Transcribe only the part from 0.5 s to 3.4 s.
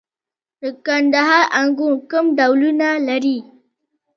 د کندهار انګور کوم ډولونه لري؟